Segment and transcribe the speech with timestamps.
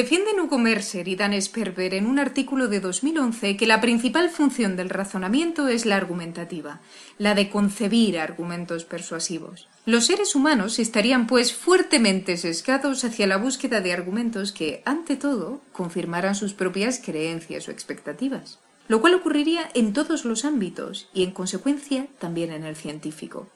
[0.00, 4.74] Defienden Hugo Mercer y Dan Sperber en un artículo de 2011 que la principal función
[4.74, 6.80] del razonamiento es la argumentativa,
[7.18, 9.68] la de concebir argumentos persuasivos.
[9.84, 15.60] Los seres humanos estarían pues fuertemente sesgados hacia la búsqueda de argumentos que, ante todo,
[15.72, 18.58] confirmaran sus propias creencias o expectativas,
[18.88, 23.50] lo cual ocurriría en todos los ámbitos y, en consecuencia, también en el científico.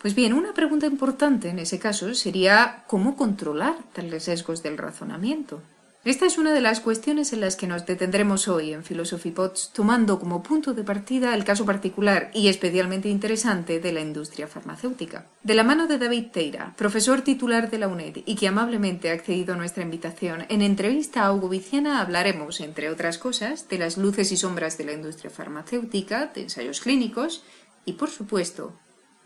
[0.00, 5.60] Pues bien, una pregunta importante en ese caso sería cómo controlar tales sesgos del razonamiento.
[6.06, 9.70] Esta es una de las cuestiones en las que nos detendremos hoy en Philosophy Pots,
[9.74, 15.26] tomando como punto de partida el caso particular y especialmente interesante de la industria farmacéutica.
[15.42, 19.12] De la mano de David Teira, profesor titular de la UNED y que amablemente ha
[19.12, 23.98] accedido a nuestra invitación, en entrevista a Hugo Viciana hablaremos, entre otras cosas, de las
[23.98, 27.44] luces y sombras de la industria farmacéutica, de ensayos clínicos
[27.84, 28.72] y, por supuesto,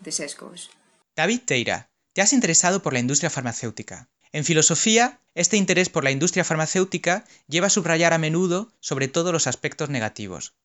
[0.05, 0.69] de sesgos.
[1.15, 4.07] David Teira, te has interesado por la industria farmacéutica.
[4.31, 9.31] En filosofía, este interés por la industria farmacéutica lleva a subrayar a menudo sobre todo
[9.31, 10.55] los aspectos negativos.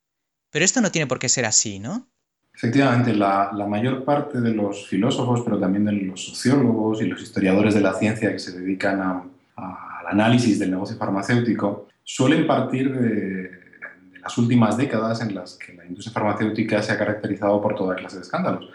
[0.50, 2.08] Pero esto no tiene por qué ser así, ¿no?
[2.54, 7.74] Efectivamente, la, mayor parte de los filósofos, pero también de los sociólogos y los historiadores
[7.74, 14.18] de la ciencia que se dedican al análisis del negocio farmacéutico, suelen partir de, de
[14.20, 18.16] las últimas décadas en las que la industria farmacéutica se ha caracterizado por toda clase
[18.16, 18.68] de escándalos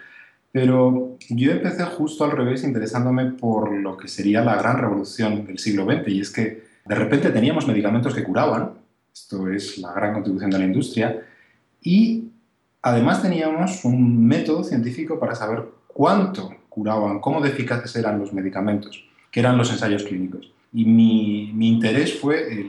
[0.55, 5.59] pero yo empecé justo al revés interesándome por lo que sería la gran revolución del
[5.59, 8.69] siglo XX y es que de repente teníamos medicamentos que curaban,
[9.13, 11.21] esto es la gran contribución de la industria,
[11.81, 12.29] y
[12.81, 19.03] además teníamos un método científico para saber cuánto curaban, cómo de eficaces eran los medicamentos,
[19.31, 20.53] que eran los ensayos clínicos.
[20.71, 22.65] Y mi, interés fue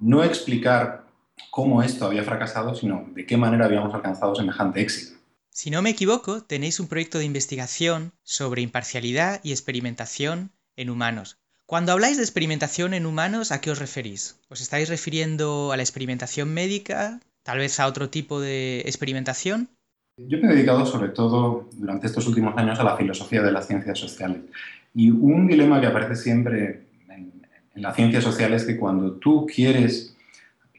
[0.00, 1.06] no explicar
[1.50, 5.11] cómo esto había fracasado, sino de qué manera habíamos alcanzado semejante éxito.
[5.54, 11.36] Si no me equivoco, tenéis un proyecto de investigación sobre imparcialidad y experimentación en humanos.
[11.66, 14.40] Cuando habláis de experimentación en humanos, ¿a qué os referís?
[14.48, 17.20] ¿Os estáis refiriendo a la experimentación médica?
[17.42, 19.68] ¿Tal vez a otro tipo de experimentación?
[20.16, 23.66] Yo me he dedicado sobre todo durante estos últimos años a la filosofía de las
[23.66, 24.40] ciencias sociales.
[24.94, 27.30] Y un dilema que aparece siempre en,
[27.74, 30.11] en las ciencias sociales es que cuando tú quieres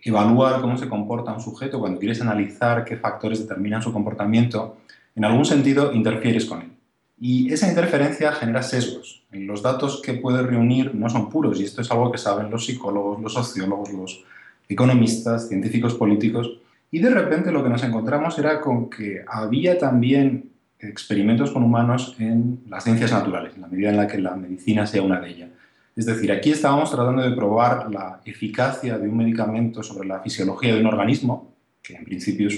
[0.04, 4.78] evaluar cómo se comporta un sujeto, cuando quieres analizar qué factores determinan su comportamiento,
[5.16, 6.72] en algún sentido interfieres con él.
[7.20, 9.24] Y esa interferencia genera sesgos.
[9.32, 12.66] Los datos que puedes reunir no son puros, y esto es algo que saben los
[12.66, 14.26] psicólogos, los sociólogos, los
[14.68, 16.60] economistas, científicos políticos.
[16.92, 20.50] Y de repente lo que nos encontramos era con que había también
[20.80, 24.86] experimentos con humanos en las ciencias naturales, en la medida en la que la medicina
[24.86, 25.50] sea una de ellas.
[25.96, 30.74] Es decir, aquí estábamos tratando de probar la eficacia de un medicamento sobre la fisiología
[30.74, 32.50] de un organismo, que en principio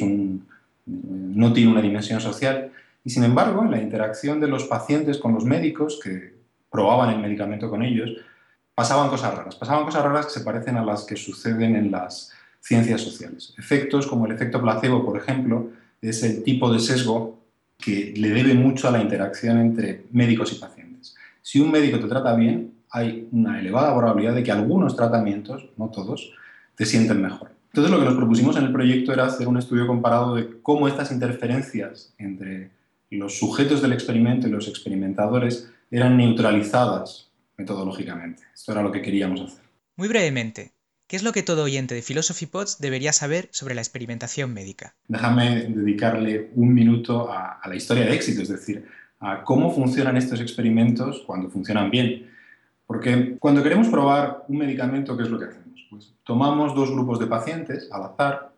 [0.85, 2.71] no tiene una dimensión social,
[3.03, 6.33] y sin embargo, en la interacción de los pacientes con los médicos que
[6.71, 8.11] probaban el medicamento con ellos,
[8.73, 9.55] pasaban cosas raras.
[9.55, 12.31] Pasaban cosas raras que se parecen a las que suceden en las
[12.61, 13.53] ciencias sociales.
[13.57, 15.69] Efectos como el efecto placebo, por ejemplo,
[16.01, 17.39] es el tipo de sesgo
[17.77, 21.15] que le debe mucho a la interacción entre médicos y pacientes.
[21.41, 25.89] Si un médico te trata bien, hay una elevada probabilidad de que algunos tratamientos, no
[25.89, 26.31] todos,
[26.75, 27.51] te sienten mejor.
[27.67, 30.87] Entonces lo que nos propusimos en el proyecto era hacer un estudio comparado de cómo
[30.87, 32.71] estas interferencias entre
[33.09, 38.43] los sujetos del experimento y los experimentadores eran neutralizadas metodológicamente.
[38.53, 39.65] Esto era lo que queríamos hacer.
[39.97, 40.71] Muy brevemente,
[41.07, 44.95] ¿qué es lo que todo oyente de Philosophy Pods debería saber sobre la experimentación médica?
[45.09, 48.85] Déjame dedicarle un minuto a, a la historia de éxito, es decir,
[49.19, 52.33] a cómo funcionan estos experimentos cuando funcionan bien.
[52.87, 55.85] Porque cuando queremos probar un medicamento, ¿qué es lo que hacemos?
[55.89, 58.51] Pues tomamos dos grupos de pacientes al azar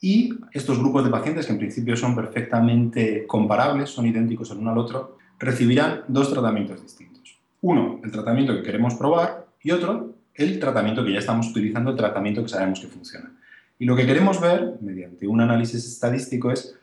[0.00, 4.72] y estos grupos de pacientes, que en principio son perfectamente comparables, son idénticos el uno
[4.72, 7.38] al otro, recibirán dos tratamientos distintos.
[7.62, 11.96] Uno, el tratamiento que queremos probar y otro, el tratamiento que ya estamos utilizando, el
[11.96, 13.32] tratamiento que sabemos que funciona.
[13.78, 16.76] Y lo que queremos ver, mediante un análisis estadístico, es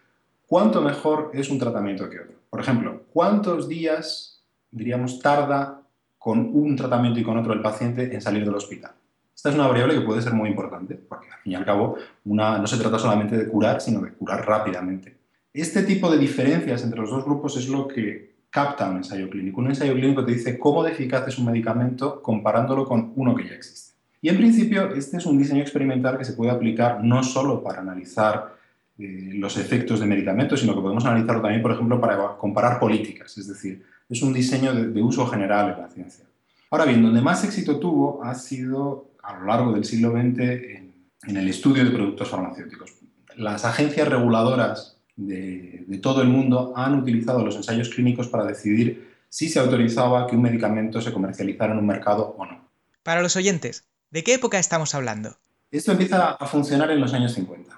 [0.48, 2.36] cuánto mejor es un tratamiento que otro.
[2.50, 4.42] Por ejemplo, cuántos días,
[4.72, 5.81] diríamos, tarda
[6.22, 8.92] con un tratamiento y con otro el paciente en salir del hospital.
[9.36, 11.96] Esta es una variable que puede ser muy importante, porque al fin y al cabo
[12.26, 15.18] una, no se trata solamente de curar, sino de curar rápidamente.
[15.52, 19.62] Este tipo de diferencias entre los dos grupos es lo que capta un ensayo clínico.
[19.62, 23.50] Un ensayo clínico te dice cómo de eficaz es un medicamento comparándolo con uno que
[23.50, 23.96] ya existe.
[24.22, 27.82] Y en principio este es un diseño experimental que se puede aplicar no solo para
[27.82, 28.58] analizar
[29.00, 33.36] eh, los efectos de medicamentos, sino que podemos analizarlo también, por ejemplo, para comparar políticas,
[33.40, 36.26] es decir, es un diseño de, uso general en la ciencia.
[36.70, 41.38] Ahora bien, donde más éxito tuvo ha sido a lo largo del siglo XX en,
[41.38, 42.94] el estudio de productos farmacéuticos.
[43.36, 49.12] Las agencias reguladoras de, de, todo el mundo han utilizado los ensayos clínicos para decidir
[49.30, 52.68] si se autorizaba que un medicamento se comercializara en un mercado o no.
[53.04, 55.38] Para los oyentes, ¿De qué época estamos hablando?
[55.72, 57.74] Esto empieza a funcionar en los años 50.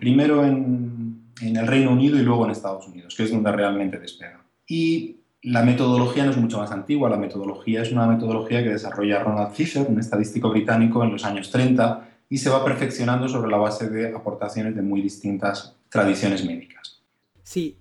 [0.00, 3.98] primero en, en el Reino Unido y luego en Estados Unidos, que es donde realmente
[3.98, 4.39] despega.
[4.70, 9.18] Y la metodología no es mucho más antigua, la metodología es una metodología que desarrolla
[9.18, 13.56] Ronald Fisher, un estadístico británico, en los años 30 y se va perfeccionando sobre la
[13.56, 17.02] base de aportaciones de muy distintas tradiciones médicas.
[17.42, 17.78] Sí,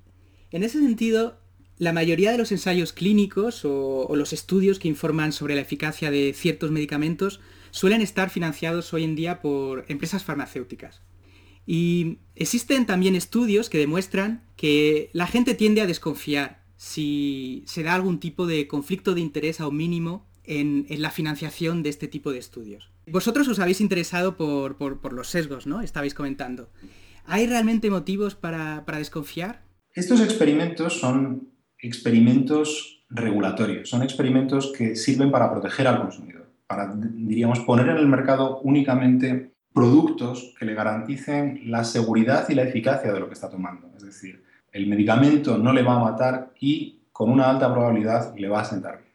[0.49, 1.37] en ese sentido,
[1.77, 6.09] la mayoría de los ensayos clínicos o, o, los estudios que informan sobre la eficacia
[6.09, 7.39] de ciertos medicamentos
[7.69, 11.03] suelen estar financiados hoy en día por empresas farmacéuticas.
[11.67, 17.93] Y existen también estudios que demuestran que la gente tiende a desconfiar si se da
[17.93, 22.39] algún tipo de conflicto de interés un mínimo en, la financiación de este tipo de
[22.39, 22.89] estudios.
[23.05, 25.81] Vosotros os habéis interesado por, los sesgos, ¿no?
[25.81, 26.69] Estabais comentando.
[27.25, 29.61] ¿Hay realmente motivos para, desconfiar?
[29.93, 37.59] Estos experimentos son experimentos regulatorios, son experimentos que sirven para proteger al consumidor, para, diríamos,
[37.59, 43.19] poner en el mercado únicamente productos que le garanticen la seguridad y la eficacia de
[43.19, 43.91] lo que está tomando.
[43.97, 48.47] Es decir, el medicamento no le va a matar y con una alta probabilidad le
[48.47, 49.09] va a sentar bien.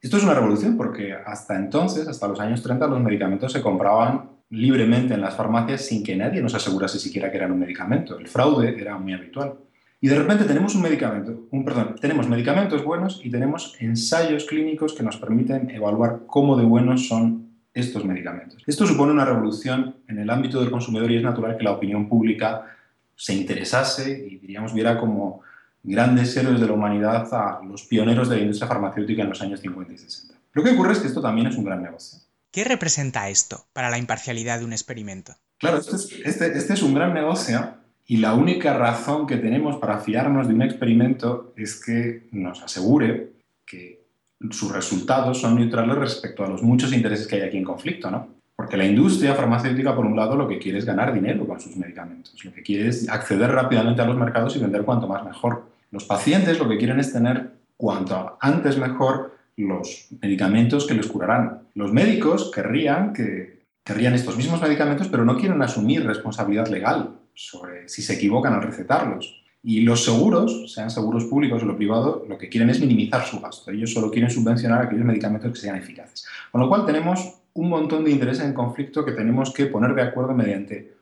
[0.00, 4.30] Esto es una revolución porque hasta entonces, hasta los años 30, los medicamentos se compraban
[4.50, 8.18] libremente en las farmacias sin que nadie nos asegurase siquiera que eran un medicamento.
[8.18, 9.54] El fraude era muy habitual.
[10.00, 14.92] Y de repente tenemos un medicamento, un, perdón, tenemos medicamentos buenos y tenemos ensayos clínicos
[14.92, 18.62] que nos permiten evaluar cómo de buenos son estos medicamentos.
[18.66, 22.08] Esto supone una revolución en el ámbito del consumidor y es natural que la opinión
[22.08, 22.66] pública
[23.16, 25.42] se interesase y diríamos viera como
[25.82, 29.60] grandes héroes de la humanidad a los pioneros de la industria farmacéutica en los años
[29.60, 30.34] 50 y 60.
[30.52, 32.18] Lo que ocurre es que esto también es un gran negocio.
[32.50, 35.34] ¿Qué representa esto para la imparcialidad de un experimento?
[35.58, 37.74] Claro, este es, este, este es un gran negocio
[38.06, 43.32] y la única razón que tenemos para fiarnos de un experimento es que nos asegure
[43.66, 44.04] que
[44.50, 48.33] sus resultados son neutrales respecto a los muchos intereses que hay aquí en conflicto, ¿no?
[48.64, 51.76] Porque la industria farmacéutica, por un lado, lo que quiere es ganar dinero con sus
[51.76, 52.42] medicamentos.
[52.46, 55.66] Lo que quiere es acceder rápidamente a los mercados y vender cuanto más mejor.
[55.90, 61.64] Los pacientes lo que quieren es tener cuanto antes mejor los medicamentos que les curarán.
[61.74, 67.86] Los médicos querrían, que, querrían estos mismos medicamentos, pero no quieren asumir responsabilidad legal sobre
[67.90, 69.42] si se equivocan al recetarlos.
[69.62, 73.40] Y los seguros, sean seguros públicos o lo privado, lo que quieren es minimizar su
[73.40, 73.70] gasto.
[73.70, 76.26] Ellos solo quieren subvencionar aquellos medicamentos que sean eficaces.
[76.50, 80.02] Con lo cual tenemos un montón de intereses en conflicto que tenemos que poner de
[80.02, 80.94] acuerdo mediante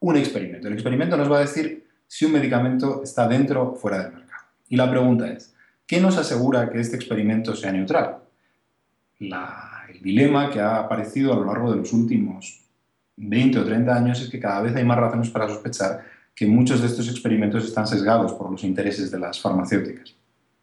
[0.00, 0.68] un experimento.
[0.68, 4.44] El experimento nos va a decir si un medicamento está dentro o fuera del mercado.
[4.68, 5.54] Y la pregunta es,
[5.86, 8.18] ¿qué nos asegura que este experimento sea neutral?
[9.20, 12.62] el dilema que ha aparecido a lo largo de los últimos
[13.18, 16.80] 20 o 30 años es que cada vez hay más razones para sospechar que muchos
[16.80, 20.14] de estos experimentos están sesgados por los intereses de las farmacéuticas.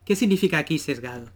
[0.03, 1.27] ¿Qué significa aquí sesgado?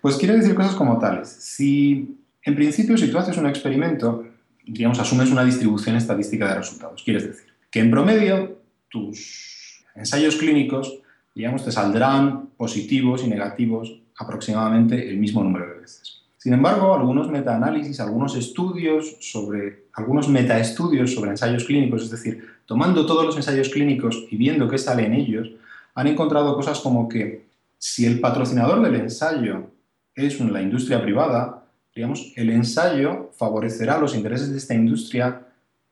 [0.00, 1.28] Pues quiere decir cosas como tales.
[1.28, 4.24] Si en principio, si tú haces un experimento,
[4.66, 7.02] digamos, asumes una distribución estadística de resultados.
[7.02, 8.58] Quieres decir que en promedio
[8.88, 11.00] tus ensayos clínicos,
[11.34, 16.22] digamos, te saldrán positivos y negativos aproximadamente el mismo número de veces.
[16.36, 23.06] Sin embargo, algunos metaanálisis, algunos estudios sobre, algunos metaestudios sobre ensayos clínicos, es decir, tomando
[23.06, 25.50] todos los ensayos clínicos y viendo qué sale en ellos,
[25.94, 27.46] han encontrado cosas como que
[27.78, 29.70] si el patrocinador del ensayo
[30.14, 31.61] es la industria privada,
[31.94, 35.46] digamos, el ensayo favorecerá los intereses de esta industria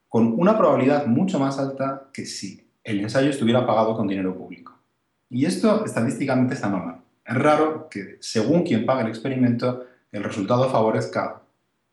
[0.08, 4.78] con una probabilidad mucho más alta que si el ensayo estuviera pagado con dinero público.
[5.28, 7.02] Y esto estadísticamente está normal.
[7.24, 11.42] Es raro que, según quien paga el experimento, el resultado favorezca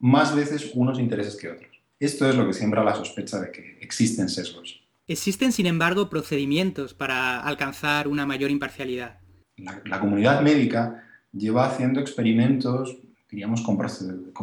[0.00, 1.68] más veces unos intereses que otros.
[2.00, 4.80] Esto es lo que siembra la sospecha de que existen sesgos.
[5.06, 9.20] Existen, sin embargo, procedimientos para alcanzar una mayor imparcialidad.
[9.56, 12.96] La, la comunidad médica lleva haciendo experimentos
[13.30, 13.76] diríamos, con,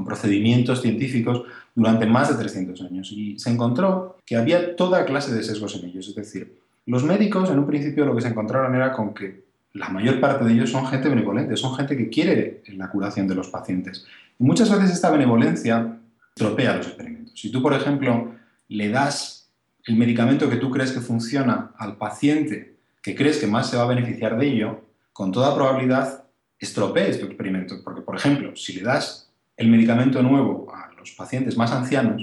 [0.05, 3.11] procedimientos científicos durante más de 300 años.
[3.11, 6.07] Y se encontró que había toda clase de sesgos en ellos.
[6.07, 9.89] Es decir, los médicos en un principio lo que se encontraron era con que la
[9.89, 13.49] mayor parte de ellos son gente benevolente, son gente que quiere la curación de los
[13.49, 14.05] pacientes.
[14.39, 15.97] Y muchas veces esta benevolencia
[16.33, 17.33] tropea los experimentos.
[17.39, 18.33] Si tú, por ejemplo,
[18.69, 19.49] le das
[19.85, 22.75] el medicamento que tú crees que funciona al paciente
[23.05, 24.81] que crees que más se va a beneficiar de ello,
[25.13, 26.24] con toda probabilidad
[26.65, 27.81] estropees tu experimento.
[27.83, 32.21] Porque, por ejemplo, si le das el medicamento nuevo a los pacientes más ancianos,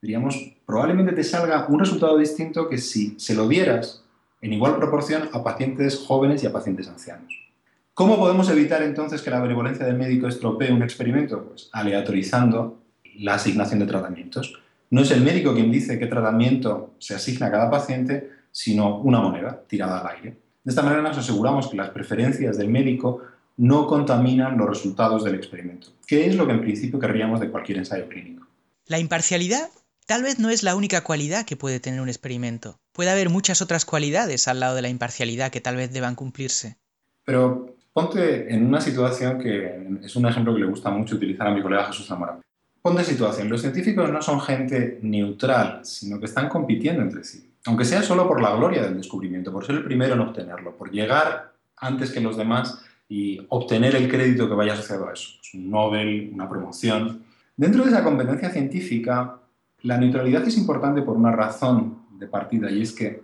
[0.00, 4.04] diríamos, probablemente te salga un resultado distinto que si se lo dieras
[4.40, 7.32] en igual proporción a pacientes jóvenes y a pacientes ancianos.
[7.94, 11.44] ¿Cómo podemos evitar entonces que la benevolencia del médico estropee un experimento?
[11.44, 12.82] Pues aleatorizando
[13.18, 14.60] la asignación de tratamientos.
[14.90, 19.20] No es el médico quien dice qué tratamiento se asigna a cada paciente, sino una
[19.20, 20.36] moneda tirada al aire.
[20.64, 23.20] De esta manera nos aseguramos que las preferencias del médico
[23.56, 27.78] no contaminan los resultados del experimento, que es lo que en principio querríamos de cualquier
[27.78, 28.46] ensayo clínico.
[28.86, 29.68] La imparcialidad
[30.06, 32.78] tal vez no es la única cualidad que puede tener un experimento.
[32.92, 36.76] Puede haber muchas otras cualidades al lado de la imparcialidad que tal vez deban cumplirse.
[37.24, 41.54] Pero ponte en una situación que es un ejemplo que le gusta mucho utilizar a
[41.54, 42.38] mi colega Jesús Zamora.
[42.80, 47.48] Ponte situación, los científicos no son gente neutral, sino que están compitiendo entre sí.
[47.64, 50.90] Aunque sea solo por la gloria del descubrimiento, por ser el primero en obtenerlo, por
[50.90, 55.54] llegar antes que los demás y obtener el crédito que vaya asociado a eso, pues
[55.54, 57.24] un Nobel, una promoción.
[57.56, 59.38] Dentro de esa competencia científica,
[59.82, 63.22] la neutralidad es importante por una razón de partida y es que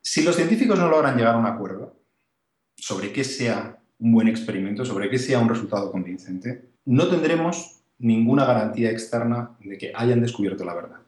[0.00, 1.94] si los científicos no logran llegar a un acuerdo
[2.76, 8.44] sobre qué sea un buen experimento, sobre qué sea un resultado convincente, no tendremos ninguna
[8.44, 11.00] garantía externa de que hayan descubierto la verdad.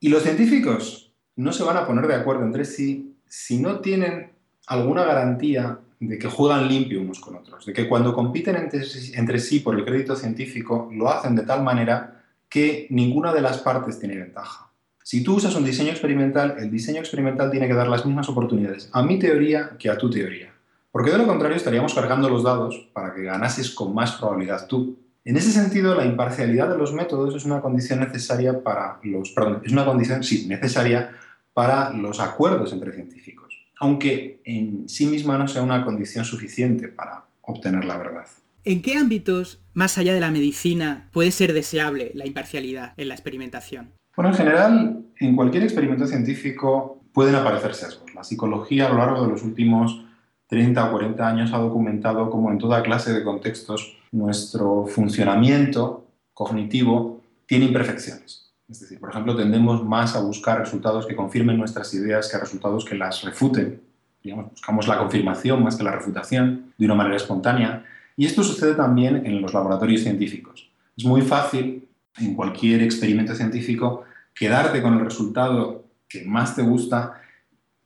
[0.00, 4.32] Y los científicos no se van a poner de acuerdo entre sí si no tienen
[4.66, 9.60] alguna garantía de que juegan limpio unos con otros, de que cuando compiten entre, sí
[9.60, 14.16] por el crédito científico lo hacen de tal manera que ninguna de las partes tiene
[14.16, 14.70] ventaja.
[15.02, 18.88] Si tú usas un diseño experimental, el diseño experimental tiene que dar las mismas oportunidades
[18.92, 20.52] a mi teoría que a tu teoría.
[20.90, 24.96] Porque de lo contrario estaríamos cargando los dados para que ganases con más probabilidad tú.
[25.24, 29.34] En ese sentido, la imparcialidad de los métodos es una condición necesaria para los,
[29.64, 31.10] es una condición necesaria
[31.52, 33.43] para los acuerdos entre científicos,
[33.78, 38.26] aunque en sí misma no sea una condición suficiente para obtener la verdad.
[38.64, 43.14] ¿En qué ámbitos, más allá de la medicina, puede ser deseable la imparcialidad en la
[43.14, 43.92] experimentación?
[44.16, 48.14] Bueno, en general, en cualquier experimento científico pueden aparecer sesgos.
[48.14, 50.04] La psicología a lo largo de los últimos
[50.46, 57.22] 30 o 40 años ha documentado cómo en toda clase de contextos nuestro funcionamiento cognitivo
[57.46, 58.43] tiene imperfecciones.
[58.68, 62.84] Es decir, por ejemplo, tendemos más a buscar resultados que confirmen nuestras ideas que resultados
[62.84, 63.82] que las refuten.
[64.22, 67.84] Digamos, buscamos la confirmación más que la refutación de una manera espontánea.
[68.16, 70.70] Y esto sucede también en los laboratorios científicos.
[70.96, 74.04] Es muy fácil en cualquier experimento científico
[74.34, 77.20] quedarte con el resultado que más te gusta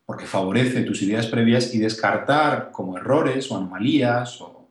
[0.06, 4.68] porque favorece tus ideas previas y descartar como errores o anomalías o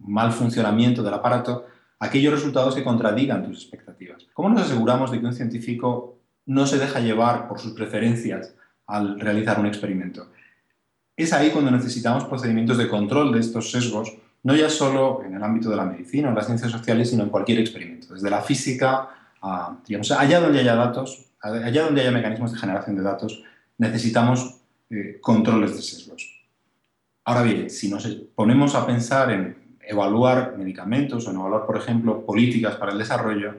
[0.00, 1.66] mal funcionamiento del aparato
[2.02, 4.26] aquellos resultados que contradigan tus expectativas.
[4.34, 8.54] ¿Cómo nos aseguramos de que un científico no se deja llevar por sus preferencias
[8.88, 10.26] al realizar un experimento?
[11.16, 15.44] Es ahí cuando necesitamos procedimientos de control de estos sesgos, no ya solo en el
[15.44, 19.10] ámbito de la medicina o las ciencias sociales, sino en cualquier experimento, desde la física
[19.40, 23.44] a, digamos, allá donde haya datos, allá donde haya mecanismos de generación de datos,
[23.78, 24.56] necesitamos
[24.90, 26.28] eh, controles de sesgos.
[27.24, 28.04] Ahora bien, si nos
[28.34, 33.54] ponemos a pensar en evaluar medicamentos o en evaluar, por ejemplo, políticas para el desarrollo,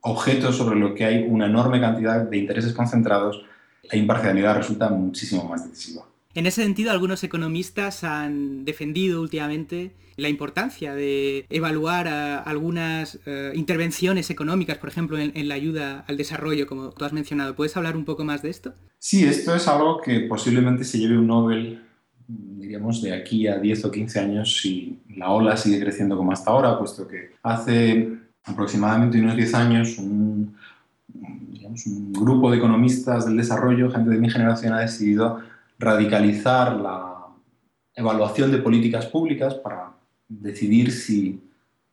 [0.00, 3.44] objetos sobre los que hay una enorme cantidad de intereses concentrados,
[3.90, 6.04] la imparcialidad resulta muchísimo más decisiva.
[6.34, 14.30] En ese sentido, algunos economistas han defendido últimamente la importancia de evaluar algunas eh, intervenciones
[14.30, 17.54] económicas, por ejemplo, en, la ayuda al desarrollo, como tú has mencionado.
[17.54, 18.74] ¿Puedes hablar un poco más de esto?
[18.98, 21.87] Sí, esto es algo que posiblemente se lleve un Nobel,
[22.28, 26.50] diríamos, de aquí a 10 o 15 años si la ola sigue creciendo como hasta
[26.50, 30.54] ahora, puesto que hace aproximadamente unos 10 años un,
[31.14, 35.40] un grupo de economistas del desarrollo, gente de mi generación, ha decidido
[35.78, 37.26] radicalizar la
[37.94, 39.92] evaluación de políticas públicas para
[40.28, 41.40] decidir si,